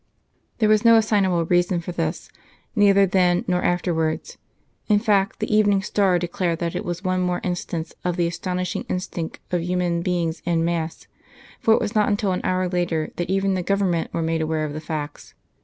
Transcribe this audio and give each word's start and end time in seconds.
There 0.57 0.67
was 0.67 0.83
no 0.83 0.95
assignable 0.95 1.45
reason 1.45 1.79
for 1.79 1.91
this, 1.91 2.31
neither 2.75 3.05
then 3.05 3.45
nor 3.47 3.61
afterwards; 3.61 4.39
in 4.87 4.97
fact, 4.97 5.37
the 5.39 5.55
Evening 5.55 5.83
Star 5.83 6.17
declared 6.17 6.57
that 6.57 6.75
it 6.75 6.83
was 6.83 7.03
one 7.03 7.21
more 7.21 7.39
instance 7.43 7.93
of 8.03 8.17
the 8.17 8.25
astonishing 8.25 8.83
instinct 8.89 9.39
of 9.51 9.61
human 9.61 10.01
beings 10.01 10.41
en 10.43 10.65
masse; 10.65 11.05
for 11.59 11.75
it 11.75 11.81
was 11.81 11.93
not 11.93 12.07
until 12.09 12.31
an 12.31 12.41
hour 12.43 12.67
later 12.67 13.11
that 13.17 13.29
even 13.29 13.53
the 13.53 13.61
Government 13.61 14.11
were 14.11 14.23
made 14.23 14.41
aware 14.41 14.65
of 14.65 14.73
the 14.73 14.81
facts. 14.81 15.35